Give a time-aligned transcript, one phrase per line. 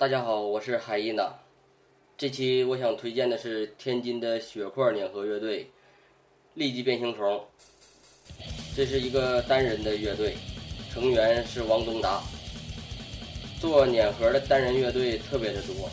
[0.00, 1.30] 大家好，我是海伊娜。
[2.16, 5.70] 这期我想推荐的是天津的血块碾核乐队——
[6.56, 7.44] 立即变形虫。
[8.74, 10.36] 这是一个单人的乐队，
[10.90, 12.22] 成员是王东达。
[13.60, 15.90] 做碾核的单人乐队特别的多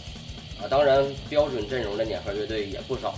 [0.62, 3.14] 啊，当然标准阵容的碾核乐队也不少。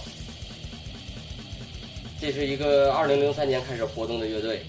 [2.19, 4.63] 这是一个2003年开始活动的乐队，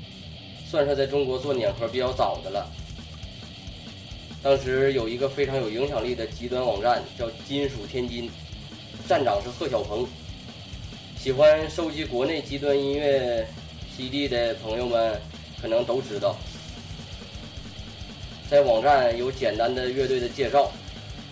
[0.68, 2.70] 算是在中国做碾核比较早的了。
[4.42, 8.30] 当时有一个非常有影响力的极端网站，叫“金属天津”，
[9.06, 10.08] 站长是贺小鹏。
[11.18, 13.46] 喜欢收集国内极端音乐
[13.94, 15.20] CD 的朋友们
[15.60, 16.34] 可能都知道，
[18.48, 20.72] 在网站有简单的乐队的介绍，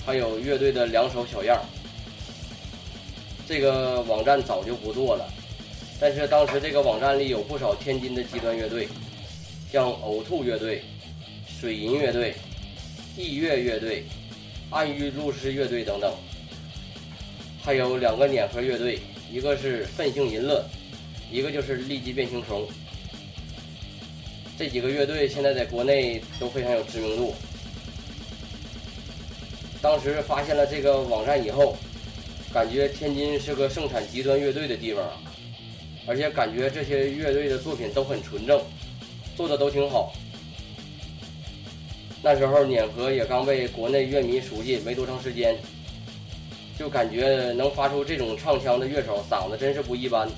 [0.04, 1.58] 还有乐队的两首小样。
[3.48, 5.26] 这个网站早就不做了，
[5.98, 8.86] 但是当时这个网站里有不少天津的极端乐队，
[9.72, 10.84] 像呕吐乐队、
[11.58, 12.34] 水银乐队。
[13.18, 14.04] 地乐乐队、
[14.70, 16.14] 暗域路师乐队等等，
[17.60, 20.64] 还有两个碾核乐队，一个是愤性淫乐，
[21.28, 22.64] 一个就是立即变形虫。
[24.56, 27.34] 这几个乐队现在在国内都非常有知名度。
[29.82, 31.76] 当时发现了这个网站以后，
[32.52, 35.04] 感觉天津是个盛产极端乐队的地方，
[36.06, 38.62] 而且感觉这些乐队的作品都很纯正，
[39.36, 40.14] 做的都挺好。
[42.22, 45.56] 那时候碾核也刚被国内乐迷熟悉没多长时间，
[46.76, 50.28] 就感觉能发出这种唱腔的乐手嗓子真是不一般。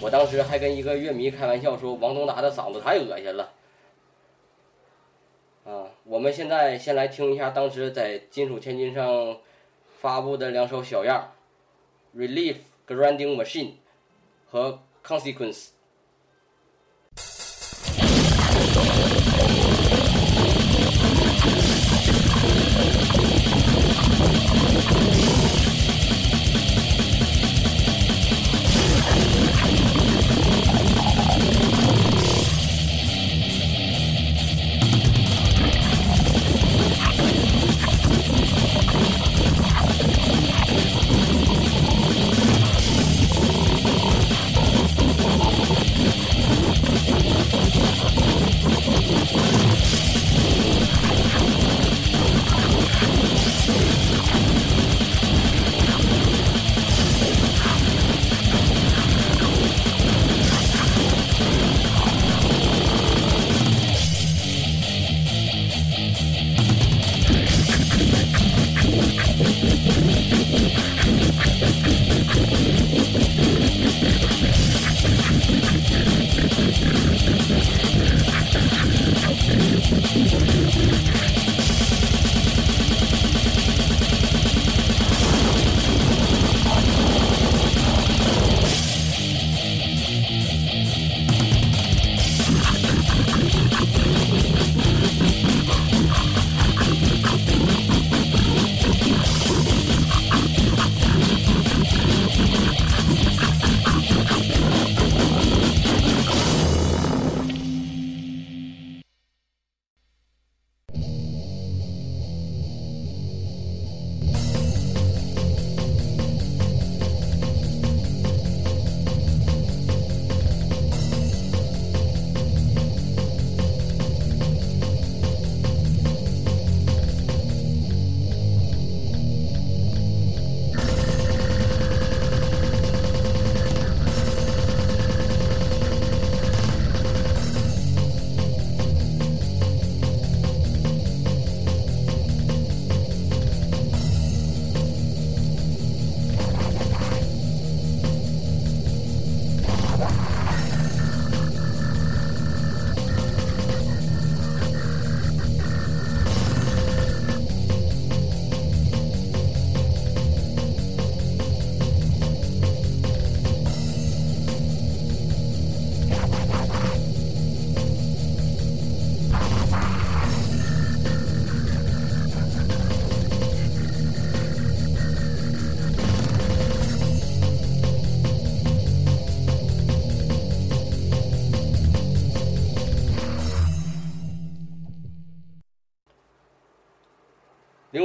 [0.00, 3.52] 我当时还跟一个乐迷开玩笑说：“王东达的嗓子太恶心了。”
[5.66, 9.36] 啊，我们现在先来听一下当时在金属千金上
[10.00, 11.32] 发布的两首小样，
[12.18, 12.56] 《Relief
[12.86, 13.66] Grinding Machine》
[14.48, 15.64] 和《Consequence》。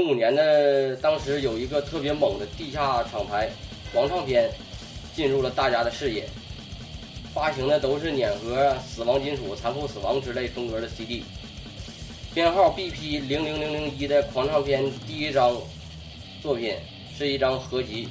[0.03, 0.41] 零五年呢，
[0.97, 3.49] 当时有一个特别猛的地下厂牌
[3.93, 4.51] 狂唱片
[5.15, 6.27] 进入了大家的视野，
[7.33, 11.23] 发行的都是碾核、死亡金属、残酷死亡之类风格的 CD。
[12.33, 15.55] 编号 BP 零零零零一的狂唱片第一张
[16.41, 16.75] 作品
[17.17, 18.09] 是一张合集，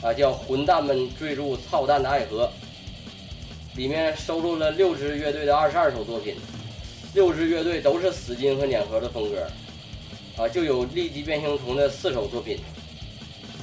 [0.00, 2.50] 啊，叫《混蛋们坠入操蛋的爱河》，
[3.76, 6.36] 里面收录了六支乐队的二十二首作品，
[7.12, 9.46] 六支乐队都是死金和碾核的风格，
[10.36, 12.58] 啊，就有立即变形虫的四首作品。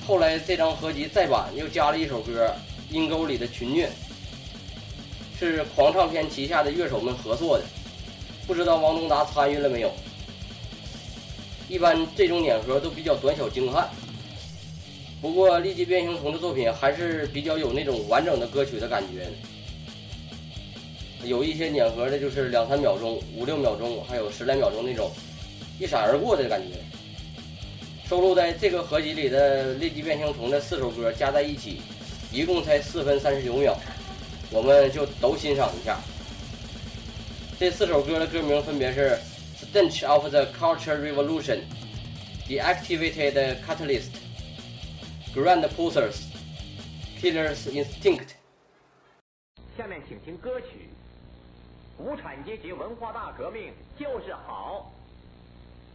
[0.08, 2.52] 后来这张合集再版又加了一首歌
[2.94, 3.88] 《阴沟里的群虐》，
[5.40, 7.64] 是狂唱片旗下的乐手们合作的。
[8.48, 9.92] 不知道王东达参与了没有？
[11.70, 13.88] 一般这种碾核都比较短小精悍，
[15.22, 19.30] 不过立即变形虫的作品还是比较有那种完整的歌曲的感觉。
[21.24, 25.10] 有一些碾核的就是两三秒钟、五六秒钟，还有十来秒钟那种
[25.80, 26.80] 一闪而过的感觉。
[28.06, 31.82] 收录在这个合集里的立即变形虫的四首歌加在一起，
[32.32, 33.76] 一共才四分三十九秒，
[34.52, 36.00] 我们就都欣赏一下。
[37.58, 39.18] 这四首歌的歌名分别是
[39.74, 41.60] 《Stench of the Culture Revolution》、
[42.48, 44.12] 《The Activated Catalyst》、
[45.42, 46.12] 《Grand Posers》、
[47.22, 48.28] 《Killer's Instinct》。
[49.78, 50.90] 下面请听歌曲
[52.04, 54.94] 《无产阶级文化大革命就是好》。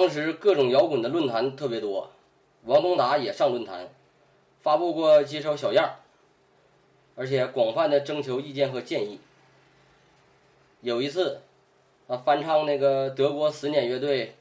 [0.00, 2.08] 当时各种摇滚的论坛特别多，
[2.66, 3.88] 王东达也上论坛，
[4.60, 5.96] 发布过几首小样，
[7.16, 9.18] 而且广泛的征求意见和建议。
[10.82, 11.40] 有一次，
[12.06, 14.36] 啊，翻唱那个德国死碾乐队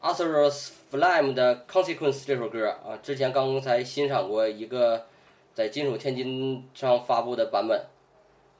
[0.00, 5.06] a s e r s Flame 的《Consequence》这首歌啊，之前刚才欣赏过一个
[5.54, 7.86] 在金属天津上发布的版本，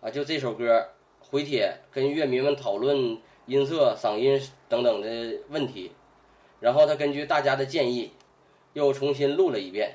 [0.00, 0.88] 啊，就这首歌
[1.20, 4.40] 回帖跟乐迷们讨论音色、嗓音
[4.72, 5.92] 等等的问题，
[6.58, 8.10] 然后他根据大家的建议，
[8.72, 9.94] 又重新录了一遍。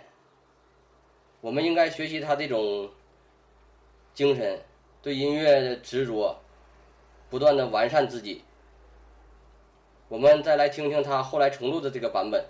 [1.42, 2.88] 我们应该学习他这种
[4.14, 4.62] 精神。
[5.02, 6.38] 对音乐的执着，
[7.28, 8.44] 不断的完善自己。
[10.10, 12.46] 我们再来听听他后来重录的这个版本。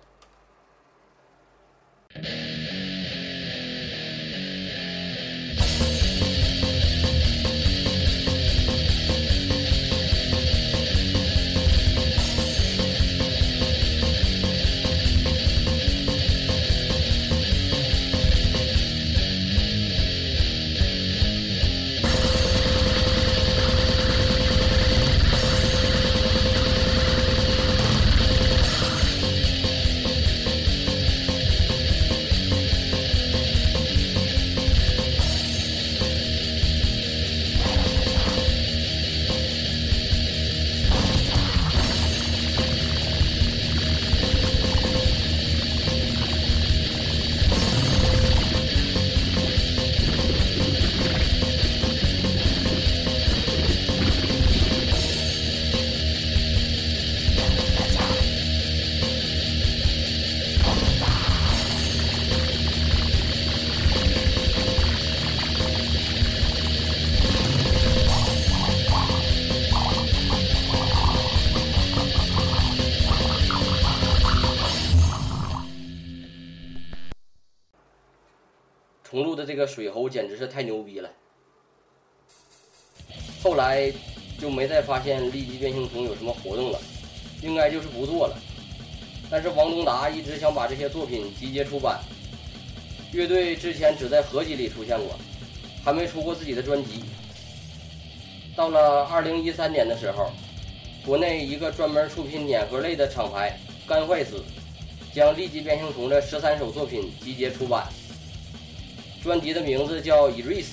[79.57, 81.09] 这个水猴简直是太牛逼了。
[83.41, 83.91] 后来
[84.39, 86.79] 就没再发现立即变形虫有什么活动了，
[87.41, 88.37] 应该就是不做了。
[89.31, 91.99] 但是王东达一直想把这些作品集结出版。
[93.11, 95.17] 乐队之前只在合集里出现过，
[95.83, 97.01] 还没出过自己的专辑。
[98.55, 100.29] 到了二零一三年的时候，
[101.03, 104.39] 国内一个专门出品碾核类的厂牌干坏死，
[105.11, 107.87] 将立即变形虫的十三首作品集结出版。
[109.27, 110.63] 专辑的名字叫《Erase》，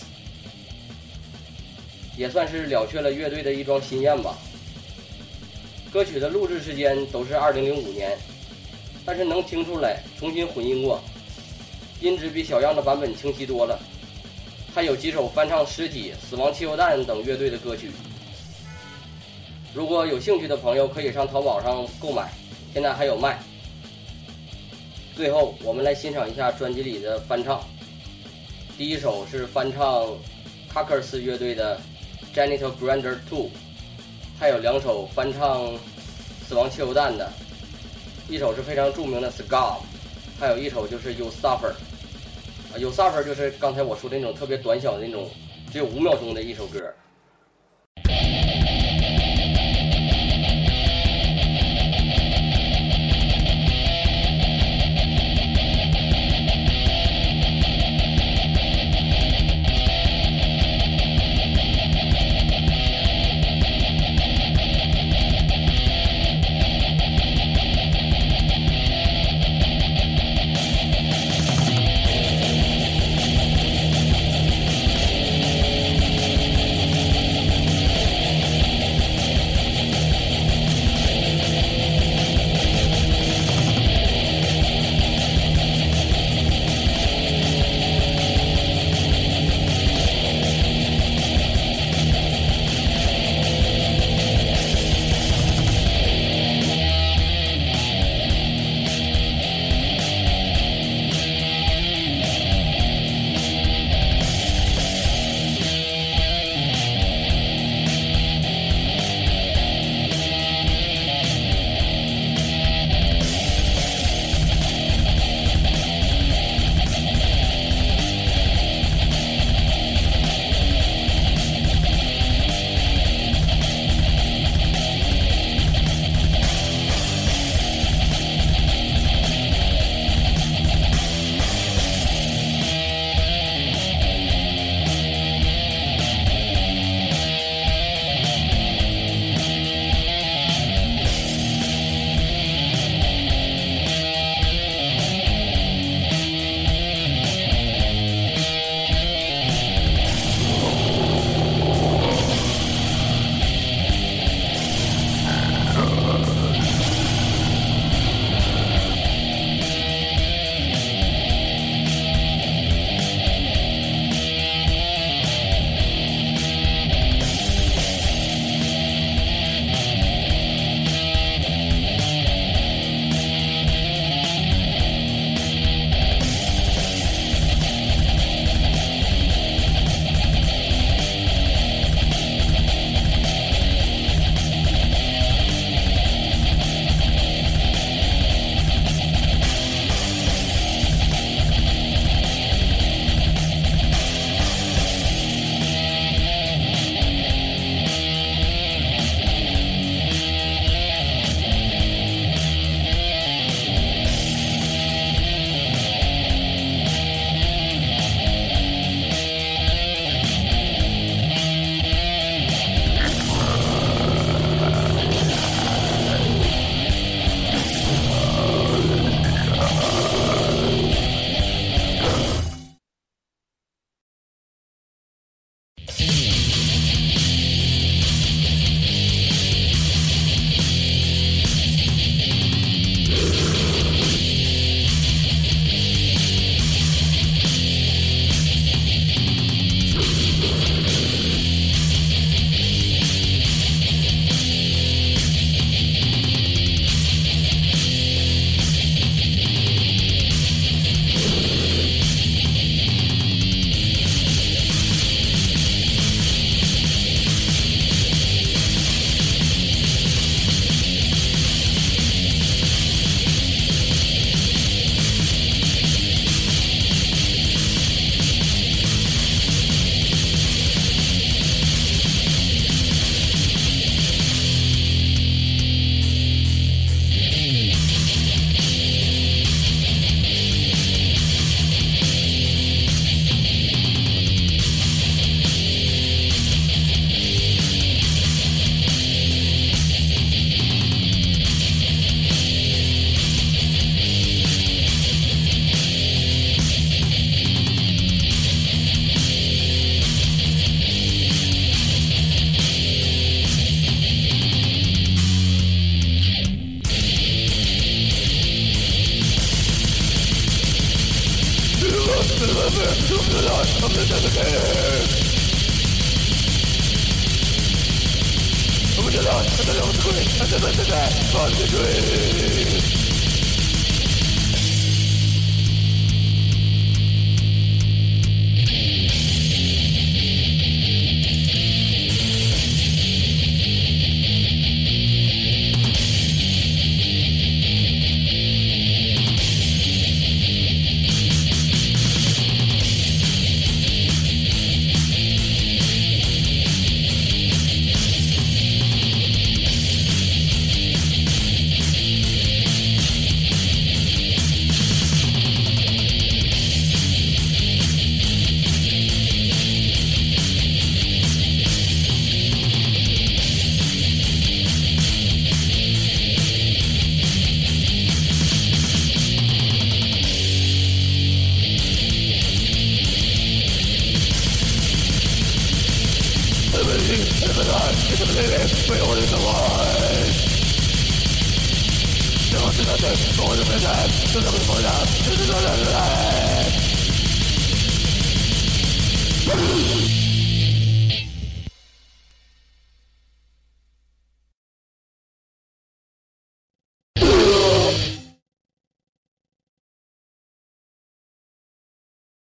[2.17, 4.39] 也算是了却了乐队的一桩心愿吧。
[5.91, 8.17] 歌曲的录制时间都是2005年，
[9.05, 11.03] 但是能听出来重新混音过，
[12.01, 13.77] 音质比小样的版本清晰多了。
[14.73, 17.91] 还有几首翻唱《尸体》《死亡汽油弹》等乐队的歌曲。
[19.75, 22.31] 如果有兴趣的朋友，可以上淘宝上购买，
[22.73, 23.37] 现在还有卖。
[25.17, 27.61] 最后，我们来欣赏一下专辑里的翻唱。
[28.77, 30.09] 第一首是翻唱
[30.69, 31.79] Carcass 乐队的
[32.37, 33.45] 《Genital Grandeur Two》，
[34.37, 35.79] 还有两首翻唱
[36.49, 37.33] 死亡汽油弹的，
[38.29, 39.77] 一首是非常著名的《Scar》，
[40.41, 41.71] 还有一首就是《You Suffer》。
[41.71, 45.31] 啊，《You Suffer》就是刚才我说的那种特别短小的那种，
[45.73, 46.81] 只有五秒钟的一首歌。